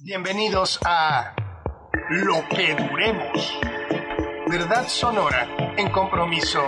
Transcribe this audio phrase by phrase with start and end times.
[0.00, 1.34] Bienvenidos a
[2.08, 3.60] Lo que Duremos.
[4.48, 6.60] Verdad sonora en compromiso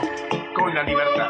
[0.52, 1.28] con la libertad.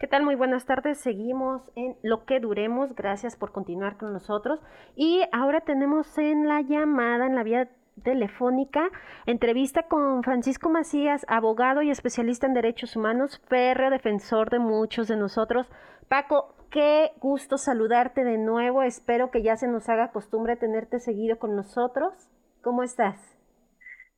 [0.00, 0.24] ¿Qué tal?
[0.24, 0.98] Muy buenas tardes.
[0.98, 2.92] Seguimos en Lo que Duremos.
[2.96, 4.58] Gracias por continuar con nosotros.
[4.96, 7.70] Y ahora tenemos en la llamada, en la vía
[8.02, 8.88] telefónica,
[9.26, 15.16] entrevista con Francisco Macías, abogado y especialista en derechos humanos, férreo defensor de muchos de
[15.16, 15.70] nosotros.
[16.08, 18.82] Paco, qué gusto saludarte de nuevo.
[18.82, 22.28] Espero que ya se nos haga costumbre tenerte seguido con nosotros.
[22.62, 23.36] ¿Cómo estás?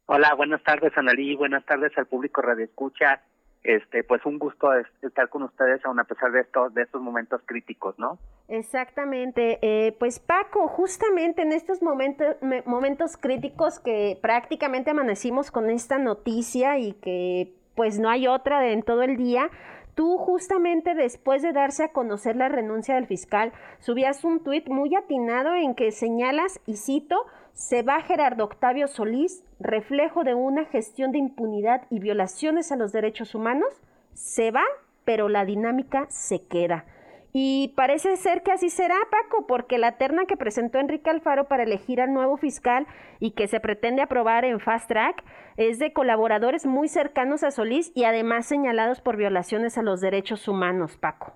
[0.07, 1.37] Hola, buenas tardes, Analí.
[1.37, 3.23] Buenas tardes al público Radio Escucha.
[3.65, 4.69] Este, pues un gusto
[5.03, 8.19] estar con ustedes, aun a pesar de estos, de estos momentos críticos, ¿no?
[8.47, 9.59] Exactamente.
[9.63, 16.79] Eh, pues Paco, justamente en estos momentos, momentos críticos que prácticamente amanecimos con esta noticia
[16.79, 19.51] y que pues no hay otra de, en todo el día,
[19.99, 24.95] tú justamente después de darse a conocer la renuncia del fiscal, subías un tuit muy
[24.95, 31.11] atinado en que señalas, y cito, se va Gerardo Octavio Solís, reflejo de una gestión
[31.11, 33.83] de impunidad y violaciones a los derechos humanos,
[34.15, 34.63] se va,
[35.05, 36.85] pero la dinámica se queda.
[37.33, 41.65] Y parece ser que así será, Paco, porque la terna que presentó Enrique Alfaro para
[41.65, 42.87] elegir al nuevo fiscal
[43.21, 45.23] y que se pretende aprobar en Fast Track
[45.57, 50.49] es de colaboradores muy cercanos a Solís y además señalados por violaciones a los derechos
[50.49, 51.35] humanos, Paco.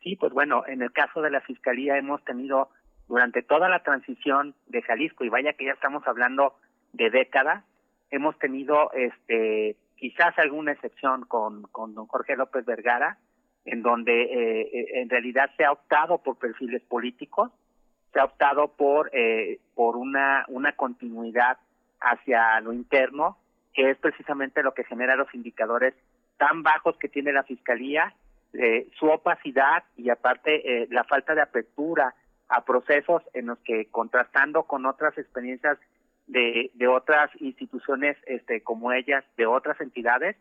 [0.00, 2.70] Sí, pues bueno, en el caso de la Fiscalía hemos tenido
[3.08, 6.54] durante toda la transición de Jalisco, y vaya que ya estamos hablando
[6.92, 7.64] de década,
[8.10, 13.18] hemos tenido este quizás alguna excepción con, con don Jorge López Vergara,
[13.64, 17.50] en donde eh, eh, en realidad se ha optado por perfiles políticos,
[18.12, 21.58] se ha optado por eh, por una una continuidad
[22.00, 23.38] hacia lo interno,
[23.72, 25.94] que es precisamente lo que genera los indicadores
[26.36, 28.12] tan bajos que tiene la fiscalía,
[28.98, 32.14] su opacidad y aparte la falta de apertura
[32.48, 35.78] a procesos en los que contrastando con otras experiencias
[36.26, 40.36] de, de otras instituciones este como ellas, de otras entidades,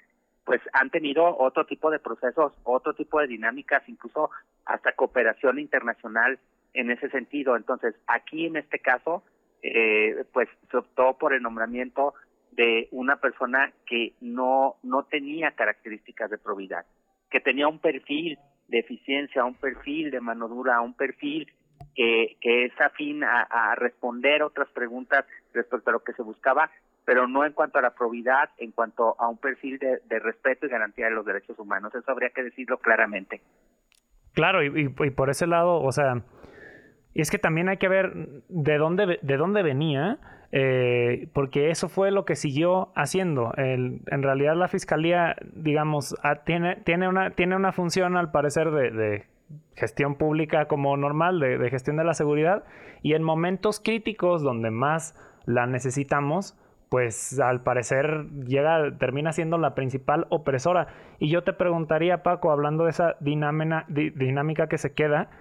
[0.45, 4.29] pues han tenido otro tipo de procesos, otro tipo de dinámicas, incluso
[4.65, 6.39] hasta cooperación internacional
[6.73, 7.55] en ese sentido.
[7.55, 9.23] Entonces, aquí en este caso,
[9.61, 12.13] eh, pues se optó por el nombramiento
[12.51, 16.85] de una persona que no, no tenía características de probidad,
[17.29, 18.37] que tenía un perfil
[18.67, 21.51] de eficiencia, un perfil de mano dura, un perfil
[21.95, 26.69] que, que es afín a, a responder otras preguntas respecto a lo que se buscaba,
[27.05, 30.69] pero no en cuanto a la probidad, en cuanto a un perfil de, respeto y
[30.69, 31.93] garantía de los derechos humanos.
[31.93, 33.41] Eso habría que decirlo claramente.
[34.33, 36.23] Claro, y, por ese lado, o sea,
[37.13, 38.13] y es que también hay que ver
[38.47, 40.17] de dónde, de dónde venía,
[40.51, 43.53] eh, porque eso fue lo que siguió haciendo.
[43.57, 46.15] El, en realidad la fiscalía, digamos,
[46.45, 49.25] tiene, tiene, una, tiene una función al parecer de,
[49.75, 52.63] gestión pública como normal, de, de gestión de la seguridad,
[53.03, 55.15] y en momentos críticos donde más
[55.45, 56.57] la necesitamos,
[56.93, 60.89] pues al parecer llega, termina siendo la principal opresora.
[61.17, 65.31] Y yo te preguntaría, Paco, hablando de esa dinámica que se queda,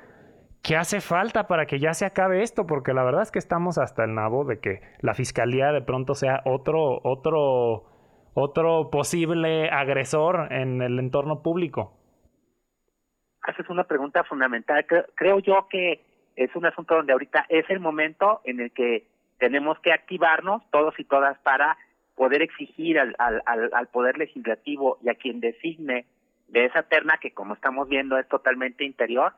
[0.63, 2.67] ¿qué hace falta para que ya se acabe esto?
[2.67, 6.15] Porque la verdad es que estamos hasta el nabo de que la fiscalía de pronto
[6.15, 7.85] sea otro, otro,
[8.33, 11.93] otro posible agresor en el entorno público.
[13.43, 14.87] Haces una pregunta fundamental.
[15.17, 16.01] creo yo que
[16.35, 19.12] es un asunto donde ahorita es el momento en el que
[19.43, 21.77] tenemos que activarnos todos y todas para
[22.15, 23.43] poder exigir al, al,
[23.73, 26.07] al, Poder Legislativo y a quien designe
[26.47, 29.33] de esa terna que como estamos viendo es totalmente interior,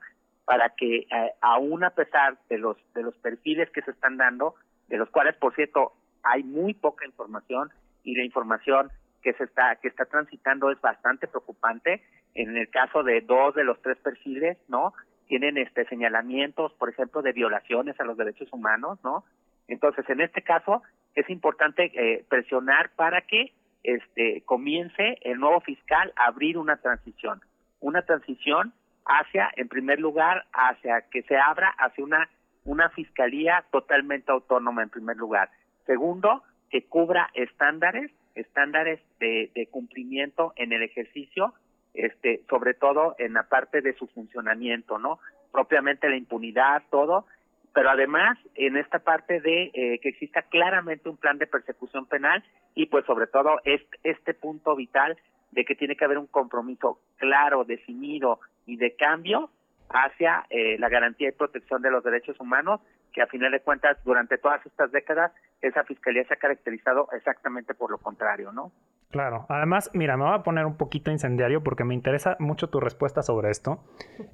[0.44, 4.56] para que eh, aún a pesar de los, de los perfiles que se están dando,
[4.88, 7.70] de los cuales por cierto hay muy poca información
[8.02, 8.90] y la información
[9.22, 12.02] que se está, que está transitando es bastante preocupante,
[12.34, 14.92] en el caso de dos de los tres perfiles, ¿no?
[15.28, 19.24] Tienen este señalamientos, por ejemplo, de violaciones a los derechos humanos, ¿no?
[19.68, 20.82] Entonces, en este caso,
[21.14, 23.52] es importante eh, presionar para que
[23.82, 27.40] este comience el nuevo fiscal a abrir una transición,
[27.80, 28.72] una transición
[29.04, 32.28] hacia, en primer lugar, hacia que se abra hacia una
[32.64, 35.50] una fiscalía totalmente autónoma en primer lugar.
[35.86, 41.54] Segundo, que cubra estándares, estándares de, de cumplimiento en el ejercicio,
[41.92, 45.20] este, sobre todo en la parte de su funcionamiento, ¿no?
[45.52, 47.26] Propiamente la impunidad, todo,
[47.74, 52.42] pero además en esta parte de eh, que exista claramente un plan de persecución penal
[52.74, 55.18] y pues sobre todo este, este punto vital
[55.50, 59.50] de que tiene que haber un compromiso claro, definido y de cambio
[59.90, 62.80] hacia eh, la garantía y protección de los derechos humanos,
[63.12, 67.74] que a final de cuentas durante todas estas décadas esa fiscalía se ha caracterizado exactamente
[67.74, 68.72] por lo contrario, ¿no?
[69.10, 69.46] Claro.
[69.48, 73.22] Además, mira, me voy a poner un poquito incendiario porque me interesa mucho tu respuesta
[73.22, 73.84] sobre esto.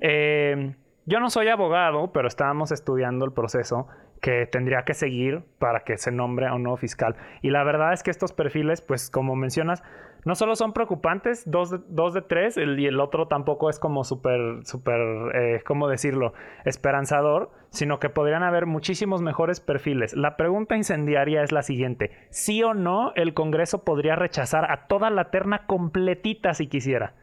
[0.01, 0.75] Eh,
[1.11, 3.89] yo no soy abogado, pero estábamos estudiando el proceso
[4.21, 7.17] que tendría que seguir para que se nombre a un nuevo fiscal.
[7.43, 9.83] Y la verdad es que estos perfiles, pues como mencionas,
[10.25, 15.01] no solo son preocupantes, dos de, tres, y el otro tampoco es como súper, súper,
[15.35, 16.33] eh, ¿cómo decirlo?,
[16.65, 20.15] esperanzador, sino que podrían haber muchísimos mejores perfiles.
[20.15, 25.11] La pregunta incendiaria es la siguiente, ¿sí o no el Congreso podría rechazar a toda
[25.11, 27.15] la terna completita si quisiera?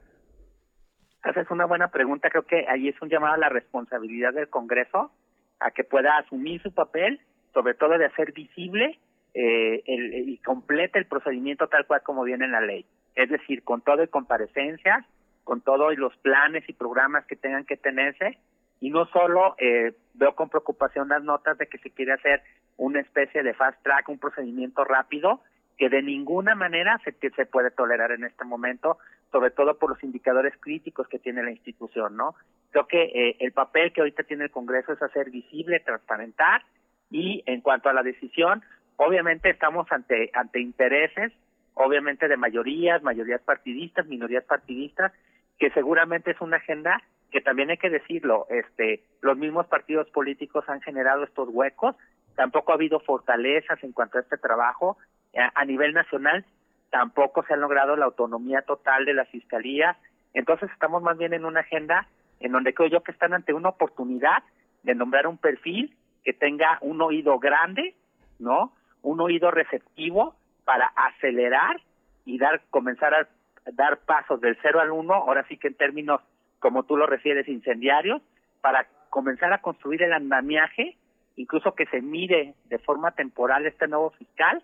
[1.23, 4.49] Esa es una buena pregunta, creo que ahí es un llamado a la responsabilidad del
[4.49, 5.11] Congreso
[5.59, 7.19] a que pueda asumir su papel,
[7.53, 8.99] sobre todo de hacer visible
[9.33, 12.85] eh, y complete el procedimiento tal cual como viene en la ley.
[13.15, 15.05] Es decir, con todo y comparecencias,
[15.43, 18.37] con todos los planes y programas que tengan que tenerse,
[18.79, 22.43] y no solo eh, veo con preocupación las notas de que se quiere hacer
[22.77, 25.41] una especie de fast track, un procedimiento rápido,
[25.77, 27.13] que de ninguna manera se,
[27.45, 28.97] puede tolerar en este momento,
[29.31, 32.35] sobre todo por los indicadores críticos que tiene la institución, ¿no?
[32.71, 36.63] Creo que eh, el papel que ahorita tiene el Congreso es hacer visible, transparentar
[37.11, 38.63] y en cuanto a la decisión,
[38.95, 41.31] obviamente estamos ante ante intereses,
[41.75, 45.13] obviamente de mayorías, mayorías partidistas, minorías partidistas,
[45.59, 47.01] que seguramente es una agenda
[47.31, 51.95] que también hay que decirlo, este, los mismos partidos políticos han generado estos huecos,
[52.35, 54.97] tampoco ha habido fortalezas en cuanto a este trabajo
[55.37, 56.45] a nivel nacional,
[56.89, 59.97] tampoco se ha logrado la autonomía total de la fiscalía,
[60.33, 62.07] entonces estamos más bien en una agenda
[62.39, 64.43] en donde creo yo que están ante una oportunidad
[64.83, 67.95] de nombrar un perfil que tenga un oído grande,
[68.39, 68.73] ¿no?
[69.01, 70.35] Un oído receptivo
[70.65, 71.81] para acelerar
[72.25, 73.27] y dar comenzar a
[73.73, 76.21] dar pasos del cero al uno, ahora sí que en términos
[76.59, 78.21] como tú lo refieres incendiarios,
[78.61, 80.97] para comenzar a construir el andamiaje,
[81.35, 84.63] incluso que se mire de forma temporal este nuevo fiscal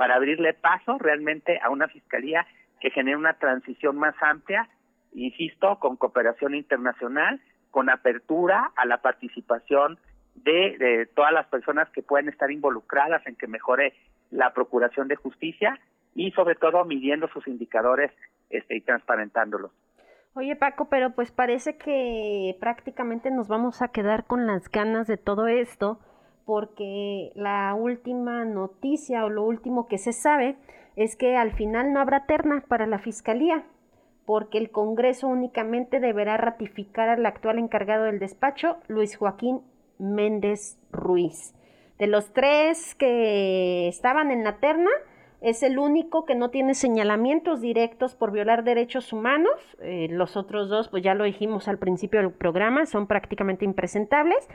[0.00, 2.46] para abrirle paso realmente a una fiscalía
[2.80, 4.66] que genere una transición más amplia
[5.12, 7.38] insisto, con cooperación internacional,
[7.70, 9.98] con apertura a la participación
[10.36, 13.92] de, todas las personas que pueden estar involucradas en que mejore
[14.30, 15.78] la procuración de justicia
[16.14, 18.10] y sobre todo midiendo sus indicadores
[18.48, 19.70] este, y transparentándolos.
[20.32, 25.18] Oye Paco, pero pues parece que prácticamente nos vamos a quedar con las ganas de
[25.18, 26.00] todo esto
[26.50, 30.56] porque la última noticia o lo último que se sabe
[30.96, 33.62] es que al final no habrá terna para la fiscalía
[34.26, 39.60] porque el Congreso únicamente deberá ratificar al actual encargado del despacho, Luis Joaquín
[40.00, 41.54] Méndez Ruiz.
[42.00, 44.90] De los tres que estaban en la terna,
[45.40, 49.52] es el único que no tiene señalamientos directos por violar derechos humanos.
[49.80, 54.48] Eh, los otros dos, pues ya lo dijimos al principio del programa, son prácticamente impresentables.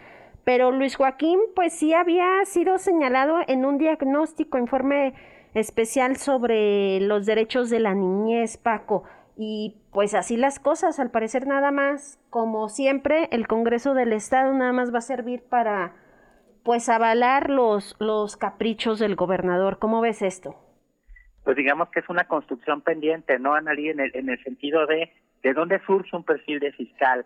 [0.45, 5.13] Pero Luis Joaquín, pues sí había sido señalado en un diagnóstico, informe
[5.53, 9.03] especial sobre los derechos de la niñez, Paco.
[9.38, 14.53] Y pues así las cosas, al parecer nada más, como siempre, el Congreso del Estado
[14.53, 15.94] nada más va a servir para
[16.63, 19.80] pues avalar los, los caprichos del gobernador.
[19.80, 20.56] ¿Cómo ves esto?
[21.44, 23.89] Pues digamos que es una construcción pendiente, ¿no, Analí?
[23.89, 25.12] En el, en el sentido de
[25.45, 27.24] de dónde surge un perfil de fiscal,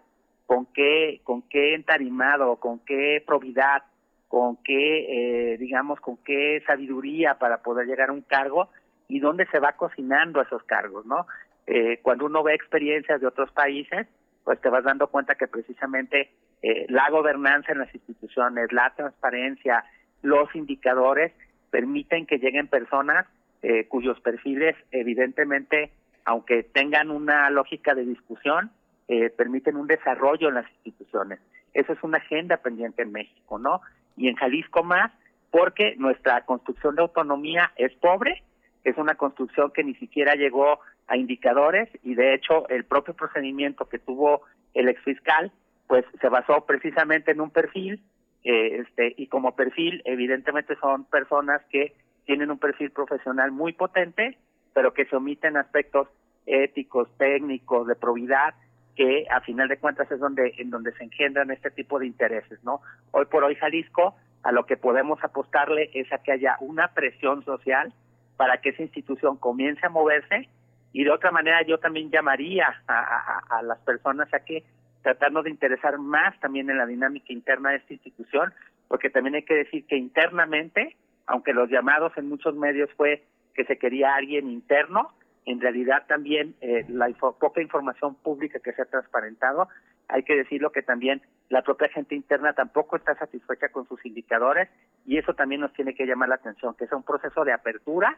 [0.50, 3.84] con qué, con qué entarimado, con qué probidad,
[4.28, 8.69] con qué, eh, digamos, con qué sabiduría para poder llegar a un cargo
[9.07, 11.28] y dónde se va cocinando esos cargos, ¿no?
[11.69, 14.07] eh, cuando uno ve experiencias de otros países,
[14.44, 16.31] pues te vas dando cuenta que precisamente
[16.63, 19.86] eh, la gobernanza en las instituciones, la transparencia,
[20.24, 21.31] los indicadores
[21.69, 23.28] permiten que lleguen personas
[23.62, 25.92] eh, cuyos perfiles evidentemente,
[26.26, 28.71] aunque tengan una lógica de discusión,
[29.09, 31.39] eh, permiten un desarrollo en las instituciones.
[31.73, 33.81] Eso es una agenda pendiente en México, ¿no?
[34.16, 35.11] Y en Jalisco más,
[35.49, 38.44] porque nuestra construcción de autonomía es pobre,
[38.83, 43.89] es una construcción que ni siquiera llegó a indicadores y de hecho el propio procedimiento
[43.89, 44.44] que tuvo
[44.75, 45.51] el exfiscal
[45.87, 47.99] pues se basó precisamente en un perfil
[48.44, 54.37] eh, este y como perfil evidentemente son personas que tienen un perfil profesional muy potente
[54.73, 56.07] pero que se omiten aspectos
[56.45, 58.54] éticos técnicos de probidad
[59.00, 62.62] que a final de cuentas es donde en donde se engendran este tipo de intereses
[62.66, 66.90] no hoy por hoy Jalisco a lo que podemos apostarle es a que haya una
[66.90, 67.94] presión social
[68.36, 70.50] para que esa institución comience a moverse
[70.92, 74.64] y de otra manera yo también llamaría a, las personas a que
[75.02, 78.54] tratarnos de interesar más también en la dinámica interna de esta institución,
[78.88, 83.66] porque también hay que decir que internamente, aunque los llamados en muchos medios fue que
[83.66, 85.14] se quería alguien interno,
[85.46, 89.68] en realidad también eh, la poca información pública que se ha transparentado,
[90.08, 94.69] hay que decirlo que también la propia gente interna tampoco está satisfecha con sus indicadores
[95.06, 98.18] y eso también nos tiene que llamar la atención, que es un proceso de apertura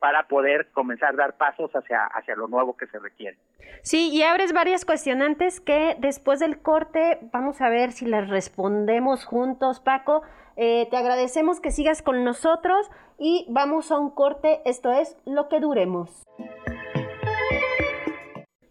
[0.00, 3.36] para poder comenzar a dar pasos hacia, hacia lo nuevo que se requiere.
[3.82, 9.24] Sí, y abres varias cuestionantes que después del corte vamos a ver si las respondemos
[9.24, 10.22] juntos, Paco.
[10.56, 15.48] Eh, te agradecemos que sigas con nosotros y vamos a un corte, esto es lo
[15.48, 16.24] que duremos.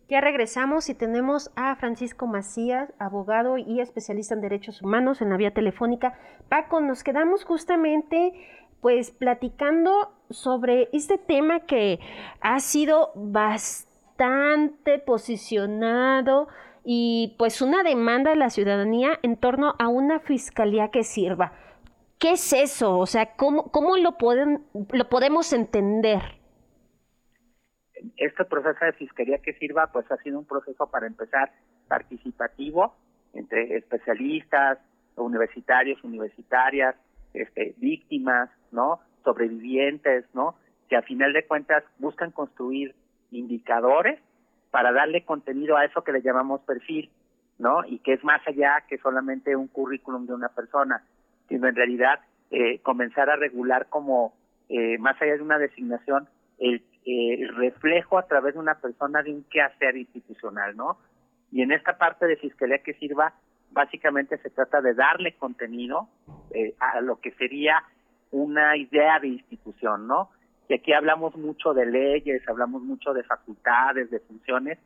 [0.10, 5.38] Ya regresamos y tenemos a Francisco Macías, abogado y especialista en derechos humanos en la
[5.38, 6.18] vía telefónica.
[6.50, 8.34] Paco, nos quedamos justamente
[8.82, 12.00] pues platicando sobre este tema que
[12.42, 16.48] ha sido bastante posicionado
[16.84, 21.54] y pues una demanda de la ciudadanía en torno a una fiscalía que sirva.
[22.20, 22.98] ¿Qué es eso?
[22.98, 26.22] O sea, ¿cómo, cómo lo, pueden, lo podemos entender?
[28.18, 31.52] Este proceso de fiscalía que sirva, pues ha sido un proceso para empezar
[31.88, 32.94] participativo
[33.34, 34.80] entre especialistas,
[35.16, 36.96] universitarios, universitarias,
[37.34, 39.00] este, víctimas, ¿no?
[39.24, 40.56] Sobrevivientes, ¿no?
[40.90, 42.96] Que a final de cuentas buscan construir
[43.32, 44.20] indicadores
[44.72, 47.10] para darle contenido a eso que le llamamos perfil,
[47.58, 47.84] ¿no?
[47.86, 51.04] Y que es más allá que solamente un currículum de una persona,
[51.48, 52.20] sino en realidad
[52.52, 54.34] eh, comenzar a regular como,
[54.70, 59.34] eh, más allá de una designación, el, el reflejo a través de una persona de
[59.34, 60.98] un quehacer institucional, ¿no?
[61.52, 63.34] Y en esta parte de fiscalía que sirva,
[63.72, 66.10] básicamente se trata de darle contenido
[66.52, 67.84] eh, a lo que sería
[68.32, 70.30] una idea de institución, ¿no?
[70.68, 74.78] Y aquí hablamos mucho de leyes, hablamos mucho de facultades, de funciones,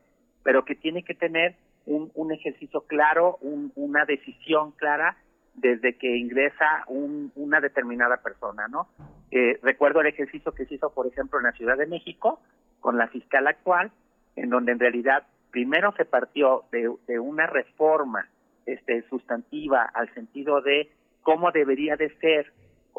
[0.41, 1.55] pero que tiene que tener
[1.85, 5.17] un, un ejercicio claro, una decisión clara
[5.55, 8.87] desde que ingresa un, una determinada persona, ¿no?
[9.31, 12.39] Eh, recuerdo el ejercicio que se hizo, por ejemplo, en la Ciudad de México
[12.79, 13.91] con la fiscal actual,
[14.35, 18.27] en donde en realidad primero se partió de, de una reforma
[18.65, 20.89] este, sustantiva al sentido de
[21.23, 22.51] cómo debería de ser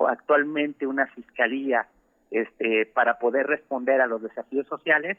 [0.08, 1.86] actualmente una fiscalía
[2.30, 5.16] este, para poder responder a los desafíos sociales,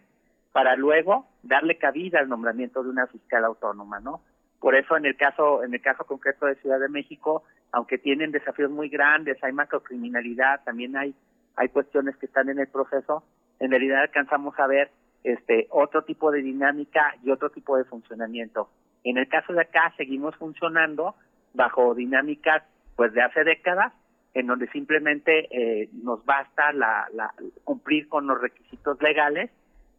[0.51, 4.21] para luego darle cabida al nombramiento de una fiscal autónoma, ¿no?
[4.59, 8.31] Por eso en el caso en el caso concreto de Ciudad de México, aunque tienen
[8.31, 11.13] desafíos muy grandes, hay macrocriminalidad, también hay
[11.55, 13.23] hay cuestiones que están en el proceso,
[13.59, 14.89] en realidad alcanzamos a ver
[15.23, 18.69] este otro tipo de dinámica y otro tipo de funcionamiento.
[19.03, 21.15] En el caso de acá seguimos funcionando
[21.53, 22.63] bajo dinámicas
[22.95, 23.93] pues de hace décadas
[24.33, 27.33] en donde simplemente eh, nos basta la, la,
[27.63, 29.49] cumplir con los requisitos legales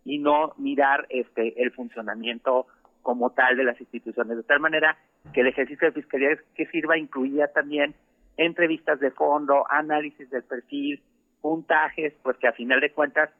[0.04, 2.66] y no mirar este el funcionamiento
[3.02, 4.36] como tal de las instituciones.
[4.36, 4.98] De tal manera
[5.32, 7.94] que el ejercicio de fiscalía que sirva incluía también
[8.36, 11.02] entrevistas de fondo, análisis del perfil,
[11.40, 13.30] puntajes, pues que a final de cuentas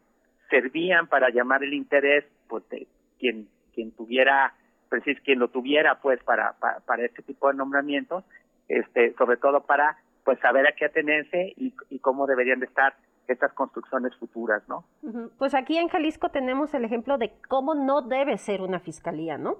[0.49, 2.87] servían para llamar el interés pues de
[3.19, 4.55] quien quien tuviera
[4.89, 8.25] pues quien lo tuviera pues para, para, este tipo de nombramientos
[8.69, 12.95] este sobre todo para pues saber a qué atenerse y, y cómo deberían de estar
[13.29, 14.85] estas construcciones futuras, ¿no?
[15.39, 19.57] Pues aquí en Jalisco tenemos el ejemplo de cómo no debe ser una fiscalía, ¿no?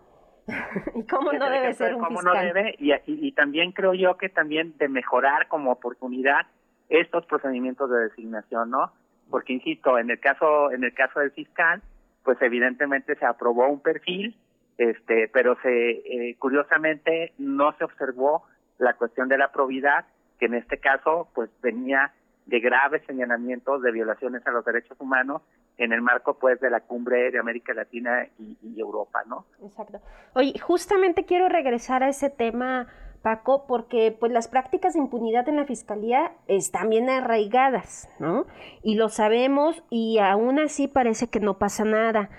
[0.95, 2.35] y cómo no debe ser un cómo fiscal.
[2.35, 6.47] no debe y, y, también creo yo que también de mejorar como oportunidad
[6.89, 8.93] estos procedimientos de designación, ¿no?
[9.29, 11.83] Porque insisto, en el caso en el caso del fiscal,
[12.23, 14.37] pues evidentemente se aprobó un perfil
[14.79, 18.45] este, pero se eh, curiosamente no se observó
[18.78, 20.04] la cuestión de la probidad,
[20.38, 22.12] que en este caso pues venía
[22.47, 25.42] de graves señalamientos de violaciones a los derechos humanos
[25.78, 29.47] en el marco pues de la cumbre de América Latina y, y Europa, ¿no?
[29.62, 30.00] Exacto.
[30.35, 32.87] Oye, justamente quiero regresar a ese tema
[33.26, 38.47] Paco, porque pues las prácticas de impunidad en la fiscalía están bien arraigadas, ¿no?
[38.85, 42.30] Y lo sabemos y aún así parece que no pasa nada.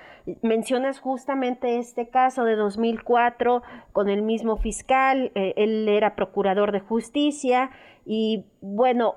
[0.44, 6.80] Mencionas justamente este caso de 2004 con el mismo fiscal, eh, él era procurador de
[6.80, 7.70] justicia
[8.06, 9.16] y bueno,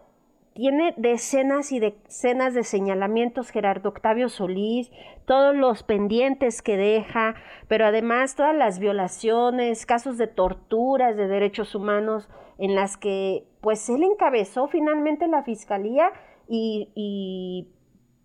[0.60, 4.90] tiene decenas y decenas de señalamientos Gerardo Octavio Solís,
[5.24, 7.34] todos los pendientes que deja,
[7.66, 13.88] pero además todas las violaciones, casos de torturas de derechos humanos en las que pues
[13.88, 16.12] él encabezó finalmente la fiscalía
[16.46, 17.72] y, y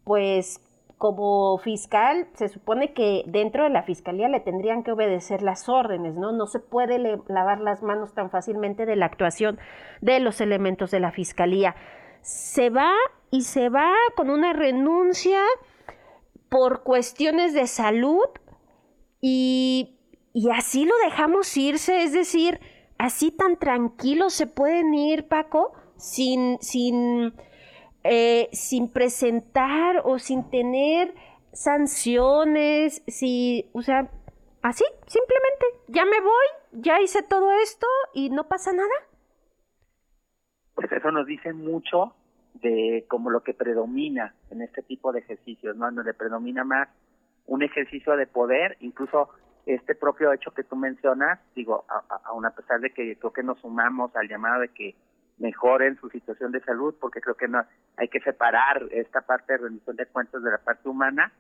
[0.03, 0.59] pues
[0.97, 6.15] como fiscal se supone que dentro de la fiscalía le tendrían que obedecer las órdenes,
[6.15, 6.33] ¿no?
[6.33, 6.99] No se puede
[7.29, 9.57] lavar las manos tan fácilmente de la actuación
[10.01, 11.75] de los elementos de la fiscalía
[12.25, 12.91] se va
[13.29, 15.39] y se va con una renuncia
[16.50, 18.25] por cuestiones de salud
[19.22, 20.00] y,
[20.34, 22.60] y así lo dejamos irse, es decir,
[22.98, 27.36] así tan tranquilos se pueden ir, Paco, sin, sin,
[28.03, 31.13] eh, sin presentar o sin tener
[31.53, 34.10] sanciones, si, o sea,
[34.63, 38.96] así, simplemente, ya me voy, ya hice todo esto y no pasa nada
[40.75, 42.13] pues eso nos dice mucho
[42.62, 45.91] de como lo que predomina en este tipo de ejercicios, ¿no?
[45.91, 46.89] Donde predomina más
[47.48, 49.29] un ejercicio de poder, incluso
[49.65, 51.86] este propio hecho que tú mencionas, digo,
[52.25, 54.96] aún a, pesar de que creo que nos sumamos al llamado de que
[55.38, 57.63] mejoren su situación de salud, porque creo que no
[57.98, 61.32] hay que separar esta parte de rendición de cuentas de la parte humana,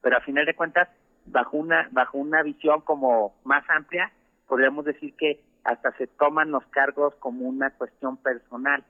[0.00, 0.88] pero a final de cuentas,
[1.26, 4.10] bajo una bajo una visión como más amplia,
[4.46, 8.84] podríamos decir que hasta se toman los cargos como una cuestión personal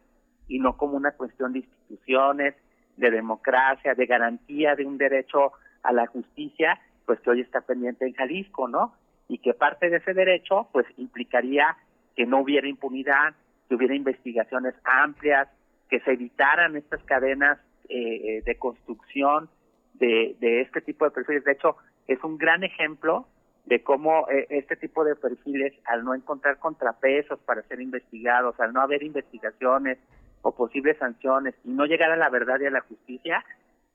[0.48, 2.54] y no como una cuestión de instituciones,
[2.96, 5.52] de democracia, de garantía de un derecho
[5.82, 8.94] a la justicia, pues que hoy está pendiente en Jalisco, ¿no?
[9.28, 11.76] Y que parte de ese derecho, pues implicaría
[12.16, 13.34] que no hubiera impunidad,
[13.68, 15.48] que hubiera investigaciones amplias,
[15.88, 19.48] que se evitaran estas cadenas eh, de construcción
[19.94, 21.44] de, de este tipo de perfiles.
[21.44, 21.76] De hecho,
[22.06, 23.26] es un gran ejemplo
[23.66, 28.72] de cómo eh, este tipo de perfiles, al no encontrar contrapesos para ser investigados, al
[28.72, 29.98] no haber investigaciones
[30.42, 33.44] o posibles sanciones y no llegar a la verdad y a la justicia,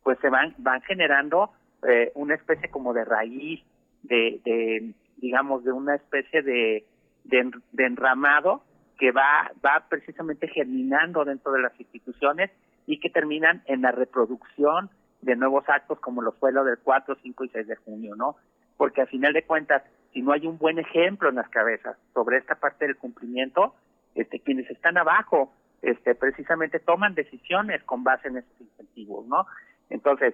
[0.04, 1.52] pues se van van generando
[1.88, 3.62] eh, una especie como de raíz,
[4.04, 6.86] de, de digamos, de una especie de,
[7.24, 8.64] de, enramado
[8.98, 12.50] que va va precisamente germinando dentro de las instituciones
[12.88, 14.90] y que terminan en la reproducción
[15.22, 18.36] de nuevos actos como lo fue lo del 4, 5 y 6 de junio, ¿no?
[18.80, 19.84] Porque al final de cuentas,
[20.14, 23.76] si no hay un buen ejemplo en las cabezas sobre esta parte del cumplimiento,
[24.16, 29.46] este, quienes están abajo, este, precisamente toman decisiones con base en esos incentivos, ¿no?
[29.90, 30.34] Entonces,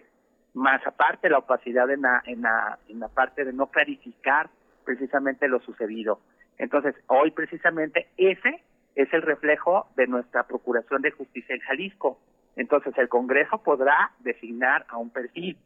[0.53, 4.51] más aparte la opacidad en la, en la, en la parte de no clarificar
[4.83, 6.19] precisamente lo sucedido.
[6.59, 8.61] Entonces, hoy precisamente ese
[8.93, 12.19] es el reflejo de nuestra Procuración de Justicia en Jalisco.
[12.55, 15.57] Entonces el Congreso podrá designar a un perfil,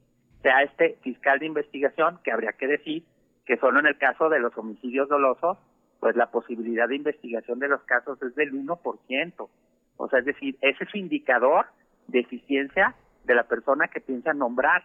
[0.41, 3.03] sea este fiscal de investigación, que habría que decir
[3.46, 5.58] que solo en el caso de los homicidios dolosos,
[6.00, 9.50] pues la posibilidad de investigación de los casos es del 1%.
[9.98, 11.65] O sea, es decir, ese es su indicador
[12.08, 14.84] de eficiencia de la persona que piensa nombrar.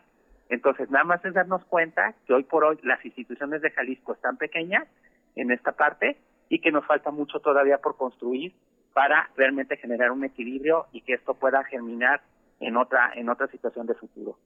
[0.49, 4.37] Entonces, nada más es darnos cuenta que hoy por hoy las instituciones de Jalisco están
[4.37, 4.88] pequeñas
[5.37, 6.18] en esta parte
[6.49, 8.52] y que nos falta mucho todavía por construir
[8.92, 12.20] para realmente generar un equilibrio y que esto pueda germinar
[12.61, 14.37] en otra en otra situación de futuro.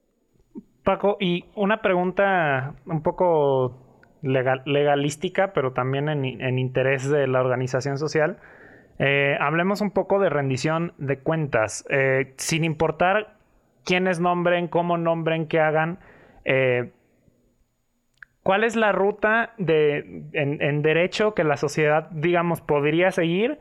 [0.89, 3.77] Paco, y una pregunta un poco
[4.23, 8.39] legal, legalística, pero también en, interés de la organización social.
[8.99, 13.37] Eh, hablemos un poco de rendición de cuentas, eh, sin importar
[13.85, 15.99] quiénes nombren, cómo nombren, qué hagan.
[16.47, 16.91] Eh,
[18.43, 23.59] ¿Cuál es la ruta de, en derecho que la sociedad, digamos, podría seguir?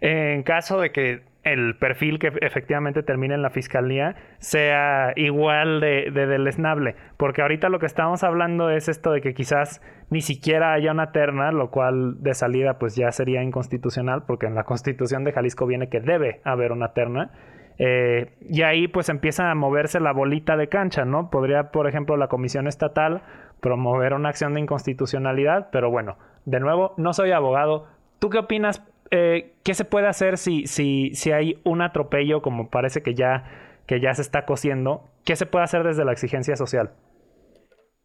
[0.00, 6.10] En caso de que el perfil que efectivamente termine en la fiscalía sea igual de,
[6.12, 6.94] de, deleznable.
[7.16, 11.10] Porque ahorita lo que estamos hablando es esto de que quizás ni siquiera haya una
[11.10, 15.66] terna, lo cual de salida pues ya sería inconstitucional, porque en la constitución de Jalisco
[15.66, 17.30] viene que debe haber una terna.
[17.78, 21.30] Eh, y ahí pues empieza a moverse la bolita de cancha, ¿no?
[21.30, 23.22] Podría, por ejemplo, la Comisión Estatal
[23.60, 27.86] promover una acción de inconstitucionalidad, pero bueno, de nuevo, no soy abogado.
[28.18, 32.70] ¿Tú qué opinas eh, ¿qué se puede hacer si, si, si hay un atropello, como
[32.70, 33.44] parece que ya,
[33.86, 35.04] que ya se está cosiendo?
[35.26, 36.90] ¿Qué se puede hacer desde la exigencia social?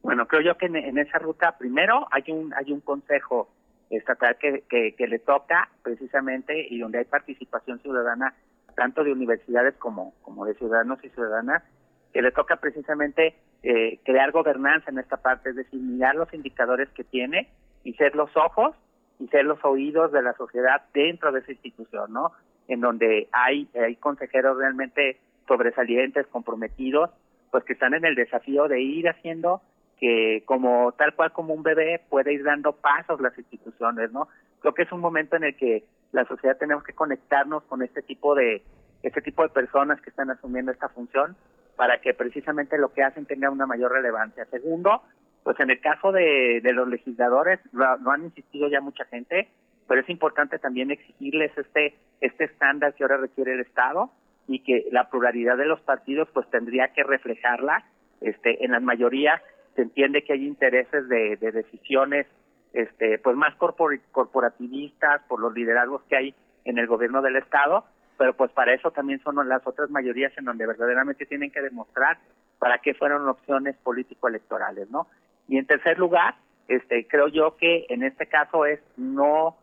[0.02, 3.50] Bueno, creo yo que en, esa ruta, primero, hay un, hay un consejo
[3.90, 8.34] estatal que, que, le toca precisamente y donde hay participación ciudadana,
[8.76, 11.64] tanto de universidades como, como de ciudadanos y ciudadanas,
[12.12, 16.90] que le toca precisamente eh, crear gobernanza en esta parte, es decir, mirar los indicadores
[16.90, 17.50] que tiene
[17.86, 18.76] y ser los ojos
[19.20, 22.32] y ser los oídos de la sociedad dentro de esa institución, ¿no?
[22.68, 23.68] En donde hay,
[24.00, 27.10] consejeros realmente sobresalientes, comprometidos,
[27.52, 29.62] pues que están en el desafío de ir haciendo
[30.00, 34.28] que como tal cual como un bebé puede ir dando pasos las instituciones, ¿no?
[34.60, 38.04] Creo que es un momento en el que la sociedad tenemos que conectarnos con este
[38.04, 38.62] tipo de
[39.02, 41.36] este tipo de personas que están asumiendo esta función
[41.76, 44.46] para que precisamente lo que hacen tenga una mayor relevancia.
[44.46, 45.02] Segundo,
[45.48, 49.48] pues en el caso de, los legisladores, lo, han insistido ya mucha gente,
[49.88, 54.12] pero es importante también exigirles este, este estándar que ahora requiere el Estado
[54.50, 57.86] y que la pluralidad de los partidos pues tendría que reflejarla.
[58.20, 59.42] Este, en las mayorías
[59.78, 62.28] se entiende que hay intereses de, de decisiones
[62.74, 67.86] este, pues más corporativistas por los liderazgos que hay en el gobierno del Estado,
[68.18, 72.18] pero pues para eso también son las otras mayorías en donde verdaderamente tienen que demostrar
[72.60, 75.08] para qué fueron opciones político-electorales, ¿no?
[75.48, 76.36] Y en tercer lugar,
[76.68, 79.58] este, creo yo que en este caso es no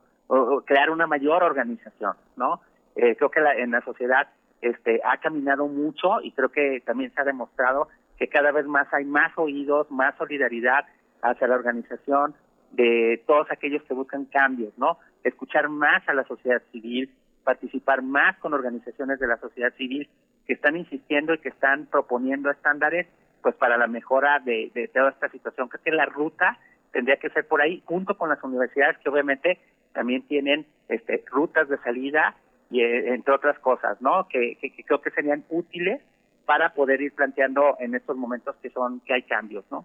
[0.64, 2.60] crear una mayor organización, ¿no?
[2.96, 4.28] Eh, creo que la, en la sociedad
[4.62, 8.92] este, ha caminado mucho y creo que también se ha demostrado que cada vez más
[8.94, 10.86] hay más oídos, más solidaridad
[11.22, 12.34] hacia la organización
[12.72, 14.98] de todos aquellos que buscan cambios, ¿no?
[15.22, 17.10] Escuchar más a la sociedad civil,
[17.44, 20.08] participar más con organizaciones de la sociedad civil
[20.46, 23.06] que están insistiendo y que están proponiendo estándares
[23.44, 25.68] pues para la mejora de, de toda esta situación.
[25.68, 26.58] Creo que la ruta
[26.92, 29.60] tendría que ser por ahí, junto con las universidades que obviamente
[29.92, 32.36] también tienen este, rutas de salida
[32.70, 34.26] y eh, entre otras cosas, ¿no?
[34.28, 36.00] Que, que, creo que serían útiles
[36.46, 39.84] para poder ir planteando en estos momentos que son que hay cambios, ¿no?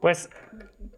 [0.00, 0.30] Pues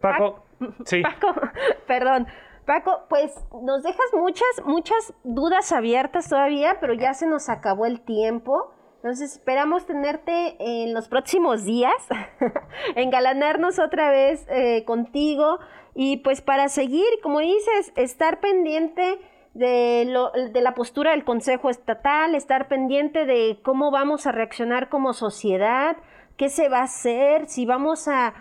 [0.00, 0.46] Paco,
[0.84, 1.02] sí.
[1.02, 1.34] Paco,
[1.88, 2.28] perdón.
[2.64, 8.00] Paco, pues nos dejas muchas, muchas dudas abiertas todavía, pero ya se nos acabó el
[8.02, 8.72] tiempo.
[9.04, 11.92] Entonces esperamos tenerte en los próximos días,
[12.96, 15.58] engalanarnos otra vez eh, contigo.
[15.94, 19.18] Y pues para seguir, como dices, estar pendiente
[19.52, 24.88] de, lo, de la postura del Consejo Estatal, estar pendiente de cómo vamos a reaccionar
[24.88, 25.98] como sociedad,
[26.38, 28.32] qué se va a hacer, si vamos a,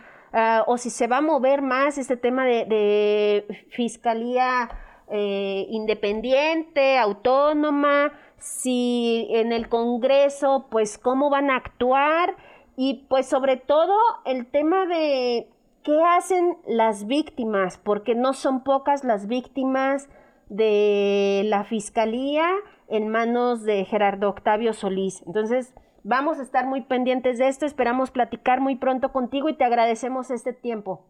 [0.66, 4.70] o si se va a mover más este tema de, fiscalía
[5.16, 12.36] eh, independiente, autónoma, si en el Congreso, pues cómo van a actuar
[12.76, 13.96] y pues sobre todo
[14.26, 15.48] el tema de
[15.84, 20.10] qué hacen las víctimas, porque no son pocas las víctimas
[20.50, 22.50] de la Fiscalía
[22.88, 25.22] en manos de Gerardo Octavio Solís.
[25.28, 29.64] Entonces, vamos a estar muy pendientes de esto, esperamos platicar muy pronto contigo y te
[29.64, 31.06] agradecemos este tiempo.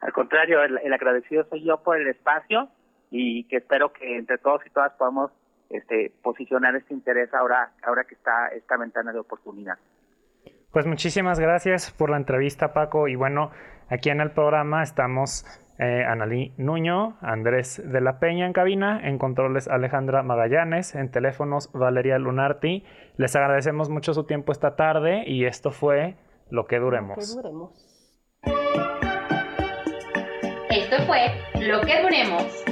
[0.00, 2.70] Al contrario, el, el agradecido soy yo por el espacio
[3.10, 5.30] y que espero que entre todos y todas podamos
[5.68, 9.78] este, posicionar este interés ahora, ahora que está esta ventana de oportunidad.
[10.72, 13.08] Pues muchísimas gracias por la entrevista, Paco.
[13.08, 13.50] Y bueno,
[13.88, 15.44] aquí en el programa estamos
[15.78, 21.72] eh, Analí Nuño, Andrés de la Peña en cabina, en controles Alejandra Magallanes, en teléfonos
[21.72, 22.84] Valeria Lunarti.
[23.16, 26.16] Les agradecemos mucho su tiempo esta tarde y esto fue
[26.50, 27.16] Lo que duremos.
[27.16, 27.86] Lo que duremos.
[30.70, 32.69] Esto fue Lo que duremos